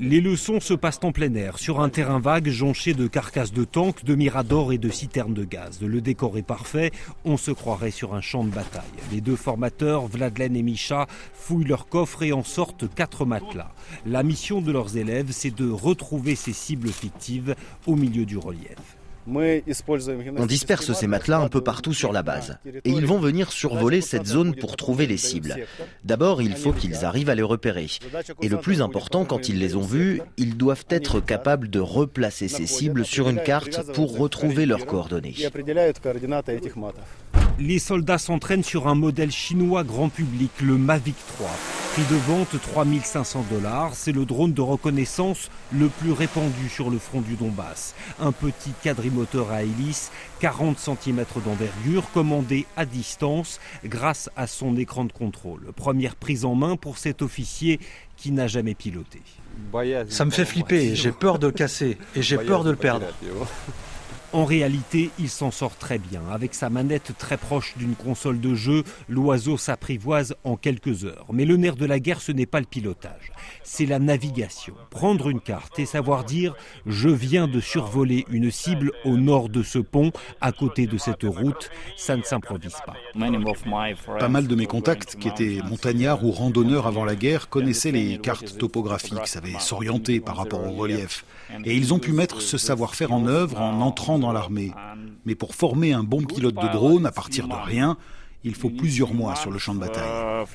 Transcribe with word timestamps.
Les 0.00 0.20
leçons 0.20 0.58
se 0.58 0.74
passent 0.74 0.98
en 1.04 1.12
plein 1.12 1.32
air, 1.34 1.56
sur 1.56 1.80
un 1.80 1.88
terrain 1.88 2.18
vague 2.18 2.48
jonché 2.48 2.94
de 2.94 3.06
carcasses 3.06 3.52
de 3.52 3.62
tanks, 3.62 4.04
de 4.04 4.16
miradors 4.16 4.72
et 4.72 4.78
de 4.78 4.90
citernes 4.90 5.34
de 5.34 5.44
gaz. 5.44 5.80
Le 5.80 6.00
décor 6.00 6.36
est 6.36 6.42
parfait, 6.42 6.90
on 7.24 7.36
se 7.36 7.52
croirait 7.52 7.92
sur 7.92 8.14
un 8.14 8.20
champ 8.20 8.42
de 8.42 8.50
bataille. 8.50 8.82
Les 9.12 9.20
deux 9.20 9.36
formateurs, 9.36 10.08
Vladlen 10.08 10.56
et 10.56 10.62
Misha, 10.62 11.06
fouillent 11.32 11.64
leur 11.64 11.88
coffre 11.88 12.24
et 12.24 12.32
en 12.32 12.42
sortent 12.42 12.92
quatre 12.92 13.24
matelas. 13.24 13.70
La 14.04 14.24
mission 14.24 14.60
de 14.60 14.72
leurs 14.72 14.96
élèves, 14.96 15.30
c'est 15.30 15.54
de 15.54 15.70
retrouver 15.70 16.34
ces 16.34 16.52
cibles 16.52 16.90
fictives 16.90 17.54
au 17.86 17.94
milieu 17.94 18.26
du 18.26 18.36
relief. 18.36 18.96
On 19.26 20.46
disperse 20.46 20.92
ces 20.92 21.06
matelas 21.06 21.38
un 21.38 21.48
peu 21.48 21.60
partout 21.60 21.92
sur 21.92 22.12
la 22.12 22.22
base. 22.22 22.58
Et 22.84 22.90
ils 22.90 23.06
vont 23.06 23.18
venir 23.18 23.52
survoler 23.52 24.00
cette 24.00 24.26
zone 24.26 24.54
pour 24.54 24.76
trouver 24.76 25.06
les 25.06 25.16
cibles. 25.16 25.56
D'abord, 26.04 26.42
il 26.42 26.56
faut 26.56 26.72
qu'ils 26.72 27.04
arrivent 27.04 27.30
à 27.30 27.34
les 27.34 27.42
repérer. 27.42 27.88
Et 28.42 28.48
le 28.48 28.58
plus 28.58 28.80
important, 28.82 29.24
quand 29.24 29.48
ils 29.48 29.58
les 29.58 29.76
ont 29.76 29.82
vus, 29.82 30.20
ils 30.36 30.56
doivent 30.56 30.84
être 30.90 31.20
capables 31.20 31.70
de 31.70 31.80
replacer 31.80 32.48
ces 32.48 32.66
cibles 32.66 33.04
sur 33.04 33.28
une 33.28 33.42
carte 33.42 33.92
pour 33.92 34.16
retrouver 34.16 34.66
leurs 34.66 34.86
coordonnées. 34.86 35.34
Les 37.58 37.78
soldats 37.78 38.18
s'entraînent 38.18 38.62
sur 38.62 38.86
un 38.86 38.94
modèle 38.94 39.30
chinois 39.30 39.82
grand 39.82 40.10
public, 40.10 40.50
le 40.60 40.76
Mavic 40.76 41.16
3. 41.38 41.48
Prix 41.94 42.02
de 42.10 42.16
vente 42.16 42.60
3500 42.60 43.46
dollars, 43.50 43.94
c'est 43.94 44.12
le 44.12 44.26
drone 44.26 44.52
de 44.52 44.60
reconnaissance 44.60 45.50
le 45.72 45.88
plus 45.88 46.12
répandu 46.12 46.68
sur 46.68 46.90
le 46.90 46.98
front 46.98 47.22
du 47.22 47.34
Donbass. 47.34 47.94
Un 48.20 48.32
petit 48.32 48.72
quadrimoteur 48.82 49.50
à 49.50 49.62
hélice, 49.62 50.12
40 50.40 50.78
cm 50.78 51.24
d'envergure, 51.46 52.10
commandé 52.12 52.66
à 52.76 52.84
distance 52.84 53.58
grâce 53.86 54.28
à 54.36 54.46
son 54.46 54.76
écran 54.76 55.06
de 55.06 55.12
contrôle. 55.12 55.72
Première 55.74 56.14
prise 56.14 56.44
en 56.44 56.54
main 56.54 56.76
pour 56.76 56.98
cet 56.98 57.22
officier 57.22 57.80
qui 58.18 58.32
n'a 58.32 58.48
jamais 58.48 58.74
piloté. 58.74 59.22
Ça 60.10 60.26
me 60.26 60.30
fait 60.30 60.44
flipper, 60.44 60.94
j'ai 60.94 61.12
peur 61.12 61.38
de 61.38 61.46
le 61.46 61.54
casser 61.54 61.96
et 62.14 62.20
j'ai 62.20 62.36
peur 62.36 62.64
de 62.64 62.70
le 62.70 62.76
perdre. 62.76 63.06
En 64.36 64.44
réalité, 64.44 65.08
il 65.18 65.30
s'en 65.30 65.50
sort 65.50 65.78
très 65.78 65.96
bien. 65.96 66.20
Avec 66.30 66.52
sa 66.52 66.68
manette 66.68 67.12
très 67.16 67.38
proche 67.38 67.72
d'une 67.78 67.94
console 67.94 68.38
de 68.38 68.54
jeu, 68.54 68.84
l'oiseau 69.08 69.56
s'apprivoise 69.56 70.36
en 70.44 70.56
quelques 70.56 71.06
heures. 71.06 71.24
Mais 71.32 71.46
le 71.46 71.56
nerf 71.56 71.74
de 71.74 71.86
la 71.86 71.98
guerre, 71.98 72.20
ce 72.20 72.32
n'est 72.32 72.44
pas 72.44 72.60
le 72.60 72.66
pilotage, 72.66 73.32
c'est 73.62 73.86
la 73.86 73.98
navigation. 73.98 74.74
Prendre 74.90 75.30
une 75.30 75.40
carte 75.40 75.78
et 75.78 75.86
savoir 75.86 76.24
dire 76.24 76.54
je 76.84 77.08
viens 77.08 77.48
de 77.48 77.60
survoler 77.60 78.26
une 78.28 78.50
cible 78.50 78.92
au 79.06 79.16
nord 79.16 79.48
de 79.48 79.62
ce 79.62 79.78
pont, 79.78 80.12
à 80.42 80.52
côté 80.52 80.86
de 80.86 80.98
cette 80.98 81.22
route, 81.22 81.70
ça 81.96 82.14
ne 82.14 82.22
s'improvise 82.22 82.76
pas. 82.84 82.92
Pas 84.18 84.28
mal 84.28 84.46
de 84.48 84.54
mes 84.54 84.66
contacts, 84.66 85.16
qui 85.16 85.28
étaient 85.28 85.60
montagnards 85.66 86.22
ou 86.26 86.30
randonneurs 86.30 86.86
avant 86.86 87.06
la 87.06 87.16
guerre, 87.16 87.48
connaissaient 87.48 87.90
les 87.90 88.18
cartes 88.18 88.58
topographiques, 88.58 89.26
savaient 89.28 89.58
s'orienter 89.60 90.20
par 90.20 90.36
rapport 90.36 90.62
au 90.62 90.72
relief. 90.72 91.24
Et 91.64 91.74
ils 91.74 91.94
ont 91.94 91.98
pu 91.98 92.12
mettre 92.12 92.42
ce 92.42 92.58
savoir-faire 92.58 93.12
en 93.12 93.26
œuvre 93.26 93.60
en 93.60 93.80
entrant 93.80 94.18
l'armée. 94.32 94.72
Mais 95.24 95.34
pour 95.34 95.54
former 95.54 95.92
un 95.92 96.04
bon 96.04 96.22
pilote 96.22 96.54
de 96.54 96.68
drone 96.68 97.06
à 97.06 97.12
partir 97.12 97.48
de 97.48 97.54
rien, 97.54 97.96
il 98.46 98.54
faut 98.54 98.70
plusieurs 98.70 99.12
mois 99.12 99.34
sur 99.34 99.50
le 99.50 99.58
champ 99.58 99.74
de 99.74 99.80
bataille. 99.80 100.46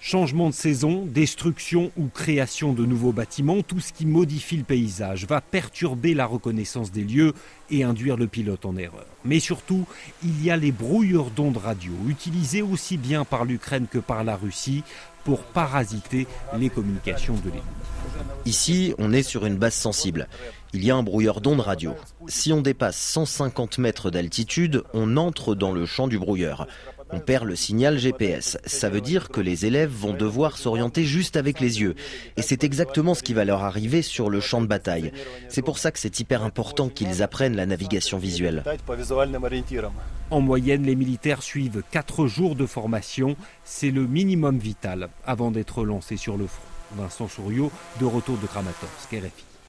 Changement 0.00 0.48
de 0.48 0.54
saison, 0.54 1.04
destruction 1.04 1.92
ou 1.98 2.06
création 2.06 2.72
de 2.72 2.86
nouveaux 2.86 3.12
bâtiments, 3.12 3.60
tout 3.60 3.80
ce 3.80 3.92
qui 3.92 4.06
modifie 4.06 4.56
le 4.56 4.64
paysage 4.64 5.26
va 5.26 5.42
perturber 5.42 6.14
la 6.14 6.24
reconnaissance 6.24 6.92
des 6.92 7.04
lieux 7.04 7.34
et 7.70 7.84
induire 7.84 8.16
le 8.16 8.26
pilote 8.26 8.64
en 8.64 8.76
erreur. 8.76 9.04
Mais 9.26 9.38
surtout, 9.38 9.84
il 10.24 10.42
y 10.42 10.50
a 10.50 10.56
les 10.56 10.72
brouilleurs 10.72 11.30
d'ondes 11.30 11.58
radio, 11.58 11.92
utilisés 12.08 12.62
aussi 12.62 12.96
bien 12.96 13.26
par 13.26 13.44
l'Ukraine 13.44 13.86
que 13.86 13.98
par 13.98 14.24
la 14.24 14.36
Russie 14.36 14.84
pour 15.24 15.42
parasiter 15.42 16.26
les 16.58 16.70
communications 16.70 17.34
de 17.34 17.50
l'ennemi. 17.50 17.62
Ici, 18.44 18.94
on 18.98 19.12
est 19.12 19.22
sur 19.22 19.46
une 19.46 19.56
base 19.56 19.74
sensible. 19.74 20.28
Il 20.72 20.84
y 20.84 20.90
a 20.90 20.96
un 20.96 21.02
brouilleur 21.02 21.40
d'ondes 21.40 21.60
radio. 21.60 21.94
Si 22.28 22.52
on 22.52 22.60
dépasse 22.60 22.96
150 22.96 23.78
mètres 23.78 24.10
d'altitude, 24.10 24.82
on 24.94 25.16
entre 25.16 25.54
dans 25.54 25.72
le 25.72 25.86
champ 25.86 26.08
du 26.08 26.18
brouilleur. 26.18 26.66
On 27.14 27.20
perd 27.20 27.44
le 27.44 27.56
signal 27.56 27.98
GPS. 27.98 28.56
Ça 28.64 28.88
veut 28.88 29.02
dire 29.02 29.28
que 29.28 29.42
les 29.42 29.66
élèves 29.66 29.90
vont 29.90 30.14
devoir 30.14 30.56
s'orienter 30.56 31.04
juste 31.04 31.36
avec 31.36 31.60
les 31.60 31.82
yeux. 31.82 31.94
Et 32.38 32.42
c'est 32.42 32.64
exactement 32.64 33.14
ce 33.14 33.22
qui 33.22 33.34
va 33.34 33.44
leur 33.44 33.62
arriver 33.62 34.00
sur 34.00 34.30
le 34.30 34.40
champ 34.40 34.62
de 34.62 34.66
bataille. 34.66 35.12
C'est 35.48 35.60
pour 35.60 35.78
ça 35.78 35.90
que 35.90 35.98
c'est 35.98 36.20
hyper 36.20 36.42
important 36.42 36.88
qu'ils 36.88 37.22
apprennent 37.22 37.54
la 37.54 37.66
navigation 37.66 38.16
visuelle. 38.16 38.64
En 40.30 40.40
moyenne, 40.40 40.84
les 40.84 40.96
militaires 40.96 41.42
suivent 41.42 41.82
4 41.90 42.26
jours 42.26 42.56
de 42.56 42.64
formation. 42.64 43.36
C'est 43.62 43.90
le 43.90 44.06
minimum 44.06 44.58
vital 44.58 45.10
avant 45.26 45.50
d'être 45.50 45.84
lancés 45.84 46.16
sur 46.16 46.38
le 46.38 46.46
front. 46.46 46.62
Vincent 46.96 47.28
Souriau, 47.28 47.70
de 48.00 48.06
retour 48.06 48.36
de 48.38 48.46
Kramatorsk, 48.46 49.10
RFI. 49.12 49.51